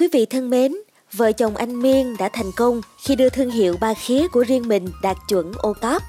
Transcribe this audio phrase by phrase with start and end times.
[0.00, 0.76] Quý vị thân mến,
[1.12, 4.68] vợ chồng anh Miên đã thành công khi đưa thương hiệu ba khía của riêng
[4.68, 6.02] mình đạt chuẩn ô cóp.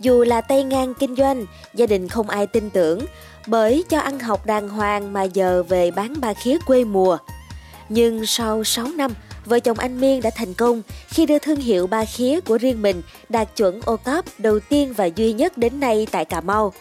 [0.00, 3.06] Dù là tay ngang kinh doanh, gia đình không ai tin tưởng
[3.46, 7.18] bởi cho ăn học đàng hoàng mà giờ về bán ba khía quê mùa.
[7.88, 9.14] Nhưng sau 6 năm,
[9.44, 12.82] vợ chồng anh Miên đã thành công khi đưa thương hiệu ba khía của riêng
[12.82, 16.72] mình đạt chuẩn ô cóp đầu tiên và duy nhất đến nay tại Cà Mau.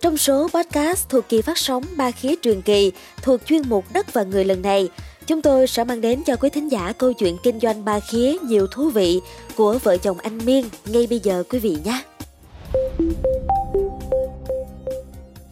[0.00, 2.92] Trong số podcast thuộc kỳ phát sóng ba khía truyền kỳ
[3.22, 4.88] thuộc chuyên mục đất và người lần này,
[5.30, 8.36] chúng tôi sẽ mang đến cho quý thính giả câu chuyện kinh doanh ba khía
[8.42, 9.20] nhiều thú vị
[9.56, 12.02] của vợ chồng anh Miên ngay bây giờ quý vị nhé.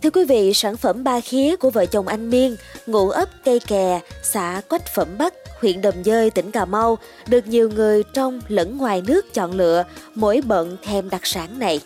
[0.03, 2.57] Thưa quý vị, sản phẩm ba khía của vợ chồng anh Miên,
[2.87, 6.99] ngụ ấp cây kè, xã Quách Phẩm Bắc, huyện Đầm Dơi, tỉnh Cà Mau,
[7.29, 9.85] được nhiều người trong lẫn ngoài nước chọn lựa,
[10.15, 11.81] mỗi bận thèm đặc sản này.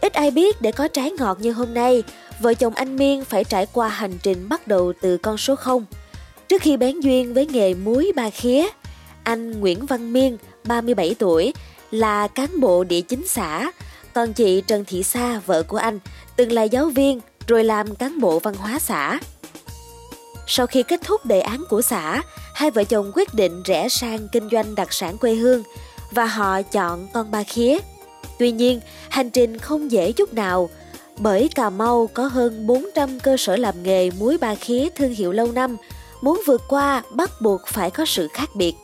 [0.00, 2.02] Ít ai biết để có trái ngọt như hôm nay,
[2.40, 5.84] vợ chồng anh Miên phải trải qua hành trình bắt đầu từ con số 0.
[6.48, 8.66] Trước khi bén duyên với nghề muối ba khía,
[9.22, 11.52] anh Nguyễn Văn Miên, 37 tuổi,
[11.90, 13.70] là cán bộ địa chính xã,
[14.14, 15.98] còn chị Trần Thị Sa, vợ của anh,
[16.36, 19.20] từng là giáo viên rồi làm cán bộ văn hóa xã.
[20.46, 22.22] Sau khi kết thúc đề án của xã,
[22.54, 25.62] hai vợ chồng quyết định rẽ sang kinh doanh đặc sản quê hương
[26.10, 27.78] và họ chọn con ba khía.
[28.38, 30.70] Tuy nhiên, hành trình không dễ chút nào
[31.18, 35.32] bởi Cà Mau có hơn 400 cơ sở làm nghề muối ba khía thương hiệu
[35.32, 35.76] lâu năm,
[36.20, 38.74] muốn vượt qua bắt buộc phải có sự khác biệt.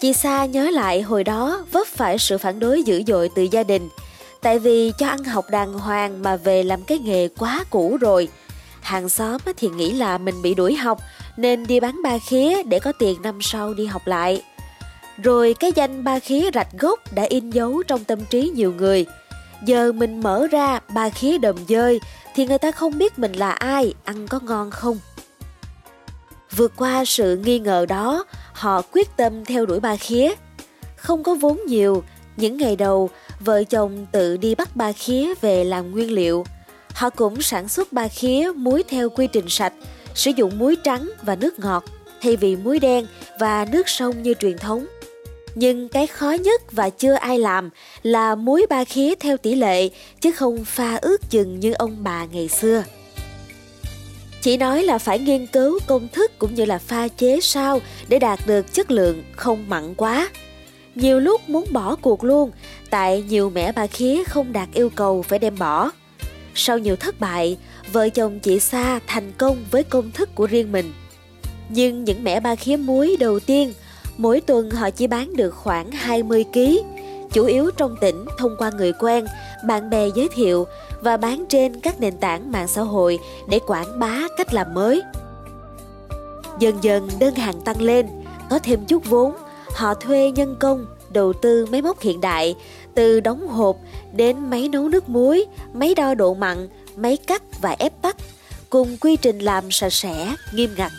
[0.00, 3.62] Chị Sa nhớ lại hồi đó vấp phải sự phản đối dữ dội từ gia
[3.62, 3.88] đình,
[4.42, 8.28] tại vì cho ăn học đàng hoàng mà về làm cái nghề quá cũ rồi.
[8.80, 10.98] Hàng xóm thì nghĩ là mình bị đuổi học
[11.36, 14.42] nên đi bán ba khía để có tiền năm sau đi học lại.
[15.22, 19.06] Rồi cái danh ba khía rạch gốc đã in dấu trong tâm trí nhiều người.
[19.66, 22.00] Giờ mình mở ra ba khía đầm dơi
[22.34, 24.98] thì người ta không biết mình là ai, ăn có ngon không.
[26.56, 30.34] Vượt qua sự nghi ngờ đó, họ quyết tâm theo đuổi ba khía.
[30.96, 32.02] Không có vốn nhiều,
[32.36, 33.10] những ngày đầu,
[33.40, 36.44] vợ chồng tự đi bắt ba khía về làm nguyên liệu.
[36.94, 39.72] Họ cũng sản xuất ba khía muối theo quy trình sạch,
[40.14, 41.84] sử dụng muối trắng và nước ngọt
[42.20, 43.06] thay vì muối đen
[43.40, 44.86] và nước sông như truyền thống.
[45.54, 47.70] Nhưng cái khó nhất và chưa ai làm
[48.02, 49.88] là muối ba khía theo tỷ lệ
[50.20, 52.84] chứ không pha ướt chừng như ông bà ngày xưa.
[54.44, 58.18] Chỉ nói là phải nghiên cứu công thức cũng như là pha chế sao để
[58.18, 60.28] đạt được chất lượng không mặn quá.
[60.94, 62.50] Nhiều lúc muốn bỏ cuộc luôn,
[62.90, 65.90] tại nhiều mẻ ba khía không đạt yêu cầu phải đem bỏ.
[66.54, 67.56] Sau nhiều thất bại,
[67.92, 70.92] vợ chồng chị Sa thành công với công thức của riêng mình.
[71.68, 73.72] Nhưng những mẻ ba khía muối đầu tiên,
[74.16, 76.60] mỗi tuần họ chỉ bán được khoảng 20 kg,
[77.32, 79.26] chủ yếu trong tỉnh thông qua người quen,
[79.66, 80.66] bạn bè giới thiệu
[81.00, 85.02] và bán trên các nền tảng mạng xã hội để quảng bá cách làm mới.
[86.58, 88.06] Dần dần đơn hàng tăng lên,
[88.50, 89.34] có thêm chút vốn,
[89.74, 92.54] họ thuê nhân công, đầu tư máy móc hiện đại,
[92.94, 93.76] từ đóng hộp
[94.12, 98.16] đến máy nấu nước muối, máy đo độ mặn, máy cắt và ép tắt,
[98.70, 100.92] cùng quy trình làm sạch sẽ, nghiêm ngặt.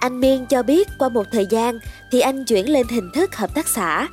[0.00, 1.78] Anh Miên cho biết qua một thời gian
[2.12, 4.08] thì anh chuyển lên hình thức hợp tác xã.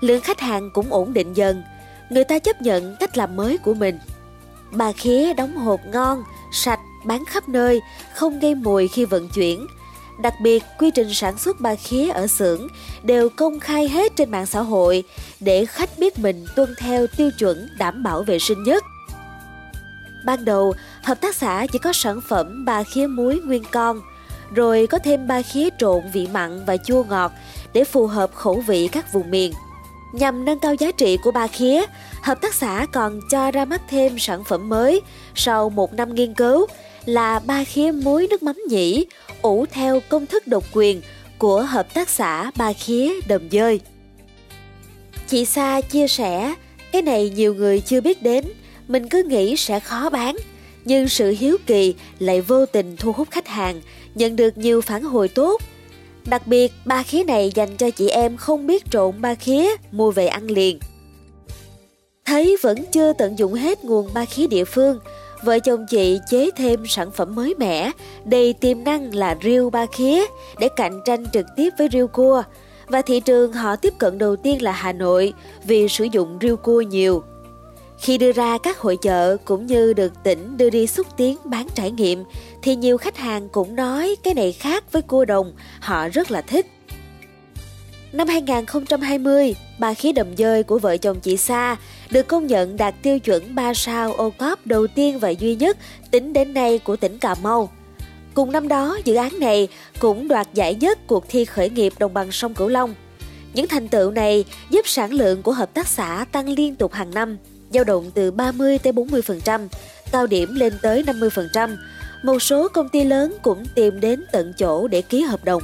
[0.00, 1.62] Lượng khách hàng cũng ổn định dần,
[2.10, 3.98] người ta chấp nhận cách làm mới của mình.
[4.72, 7.80] Bà khía đóng hộp ngon, sạch, bán khắp nơi,
[8.14, 9.66] không gây mùi khi vận chuyển.
[10.22, 12.68] Đặc biệt, quy trình sản xuất ba khía ở xưởng
[13.02, 15.04] đều công khai hết trên mạng xã hội
[15.40, 18.84] để khách biết mình tuân theo tiêu chuẩn đảm bảo vệ sinh nhất.
[20.24, 24.00] Ban đầu, hợp tác xã chỉ có sản phẩm ba khía muối nguyên con,
[24.54, 27.32] rồi có thêm ba khía trộn vị mặn và chua ngọt
[27.72, 29.52] để phù hợp khẩu vị các vùng miền.
[30.12, 31.82] Nhằm nâng cao giá trị của ba khía,
[32.22, 35.00] hợp tác xã còn cho ra mắt thêm sản phẩm mới
[35.34, 36.66] sau một năm nghiên cứu
[37.04, 39.06] là ba khía muối nước mắm nhĩ
[39.42, 41.02] ủ theo công thức độc quyền
[41.38, 43.80] của hợp tác xã ba khía đầm dơi.
[45.28, 46.54] Chị Sa chia sẻ,
[46.92, 48.44] cái này nhiều người chưa biết đến,
[48.88, 50.36] mình cứ nghĩ sẽ khó bán,
[50.84, 53.80] nhưng sự hiếu kỳ lại vô tình thu hút khách hàng,
[54.14, 55.60] nhận được nhiều phản hồi tốt
[56.26, 60.10] Đặc biệt, ba khía này dành cho chị em không biết trộn ba khía, mua
[60.10, 60.78] về ăn liền.
[62.24, 64.98] Thấy vẫn chưa tận dụng hết nguồn ba khía địa phương,
[65.42, 67.90] vợ chồng chị chế thêm sản phẩm mới mẻ,
[68.24, 70.24] đầy tiềm năng là riêu ba khía
[70.58, 72.42] để cạnh tranh trực tiếp với riêu cua.
[72.86, 75.32] Và thị trường họ tiếp cận đầu tiên là Hà Nội
[75.64, 77.22] vì sử dụng riêu cua nhiều.
[78.00, 81.66] Khi đưa ra các hội chợ cũng như được tỉnh đưa đi xúc tiến bán
[81.74, 82.24] trải nghiệm
[82.62, 86.42] thì nhiều khách hàng cũng nói cái này khác với cua đồng, họ rất là
[86.42, 86.66] thích.
[88.12, 91.76] Năm 2020, ba khí đầm dơi của vợ chồng chị Sa
[92.10, 95.76] được công nhận đạt tiêu chuẩn 3 sao ô cóp đầu tiên và duy nhất
[96.10, 97.70] tính đến nay của tỉnh Cà Mau.
[98.34, 99.68] Cùng năm đó, dự án này
[99.98, 102.94] cũng đoạt giải nhất cuộc thi khởi nghiệp đồng bằng sông Cửu Long.
[103.54, 107.14] Những thành tựu này giúp sản lượng của hợp tác xã tăng liên tục hàng
[107.14, 107.38] năm,
[107.70, 109.68] dao động từ 30 tới 40%,
[110.12, 111.76] cao điểm lên tới 50%.
[112.22, 115.62] Một số công ty lớn cũng tìm đến tận chỗ để ký hợp đồng.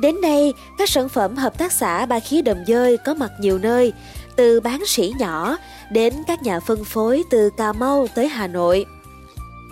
[0.00, 3.58] Đến nay, các sản phẩm hợp tác xã Ba Khí Đầm Dơi có mặt nhiều
[3.58, 3.92] nơi,
[4.36, 5.56] từ bán sỉ nhỏ
[5.90, 8.86] đến các nhà phân phối từ Cà Mau tới Hà Nội.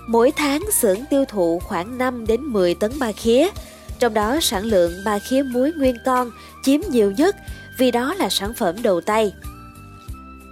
[0.09, 3.49] Mỗi tháng xưởng tiêu thụ khoảng 5 đến 10 tấn ba khía,
[3.99, 6.31] trong đó sản lượng ba khía muối nguyên con
[6.63, 7.37] chiếm nhiều nhất
[7.79, 9.33] vì đó là sản phẩm đầu tay.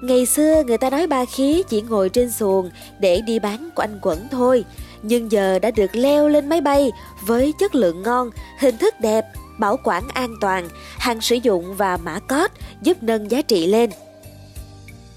[0.05, 3.99] Ngày xưa người ta nói ba khía chỉ ngồi trên xuồng để đi bán quanh
[4.03, 4.65] quẩn thôi,
[5.03, 6.91] nhưng giờ đã được leo lên máy bay
[7.27, 9.25] với chất lượng ngon, hình thức đẹp,
[9.59, 10.69] bảo quản an toàn,
[10.99, 13.91] hàng sử dụng và mã code giúp nâng giá trị lên.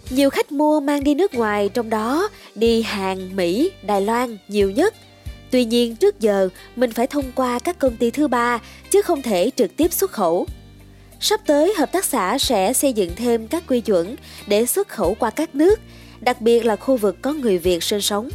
[0.10, 4.72] Nhiều khách mua mang đi nước ngoài trong đó đi Hàn, Mỹ, Đài Loan nhiều
[4.72, 4.94] nhất.
[5.52, 8.60] Tuy nhiên trước giờ mình phải thông qua các công ty thứ ba
[8.92, 10.48] chứ không thể trực tiếp xuất khẩu.
[11.20, 14.16] Sắp tới hợp tác xã sẽ xây dựng thêm các quy chuẩn
[14.48, 15.80] để xuất khẩu qua các nước,
[16.20, 18.30] đặc biệt là khu vực có người Việt sinh sống.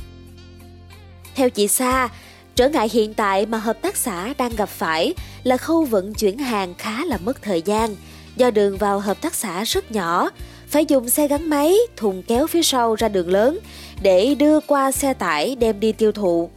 [1.35, 2.09] Theo chị Sa,
[2.55, 6.39] trở ngại hiện tại mà hợp tác xã đang gặp phải là khâu vận chuyển
[6.39, 7.97] hàng khá là mất thời gian
[8.37, 10.31] do đường vào hợp tác xã rất nhỏ,
[10.69, 13.59] phải dùng xe gắn máy, thùng kéo phía sau ra đường lớn
[14.03, 16.51] để đưa qua xe tải đem đi tiêu thụ.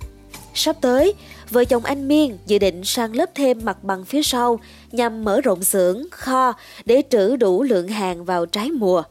[0.53, 1.13] Sắp tới,
[1.49, 4.59] vợ chồng anh Miên dự định sang lớp thêm mặt bằng phía sau
[4.91, 6.53] nhằm mở rộng xưởng, kho
[6.85, 9.03] để trữ đủ lượng hàng vào trái mùa.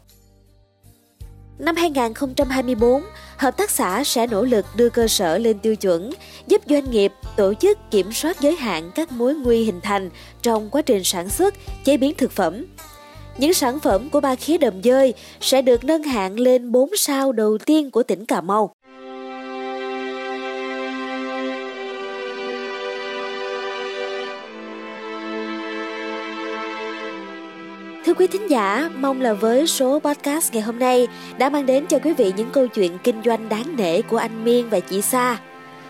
[1.58, 3.02] Năm 2024,
[3.36, 6.10] hợp tác xã sẽ nỗ lực đưa cơ sở lên tiêu chuẩn,
[6.46, 10.10] giúp doanh nghiệp tổ chức kiểm soát giới hạn các mối nguy hình thành
[10.42, 11.54] trong quá trình sản xuất,
[11.84, 12.64] chế biến thực phẩm.
[13.38, 17.32] Những sản phẩm của ba khía đầm dơi sẽ được nâng hạng lên 4 sao
[17.32, 18.74] đầu tiên của tỉnh Cà Mau.
[28.06, 31.08] Thưa quý thính giả, mong là với số podcast ngày hôm nay
[31.38, 34.44] đã mang đến cho quý vị những câu chuyện kinh doanh đáng nể của anh
[34.44, 35.38] Miên và chị Sa.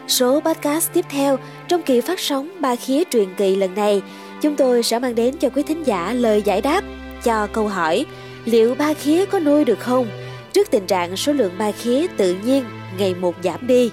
[0.08, 1.38] Số podcast tiếp theo
[1.68, 4.02] trong kỳ phát sóng ba khía truyền kỳ lần này,
[4.42, 6.84] chúng tôi sẽ mang đến cho quý thính giả lời giải đáp
[7.24, 8.06] cho câu hỏi
[8.44, 10.06] liệu ba khía có nuôi được không
[10.52, 12.64] trước tình trạng số lượng ba khía tự nhiên
[12.98, 13.90] ngày một giảm đi.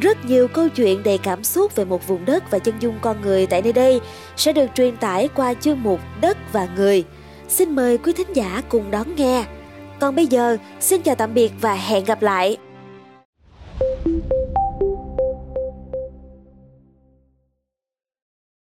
[0.00, 3.20] Rất nhiều câu chuyện đầy cảm xúc về một vùng đất và chân dung con
[3.22, 4.00] người tại nơi đây
[4.36, 7.04] sẽ được truyền tải qua chương mục Đất và Người.
[7.48, 9.44] Xin mời quý thính giả cùng đón nghe.
[10.00, 12.56] Còn bây giờ, xin chào tạm biệt và hẹn gặp lại.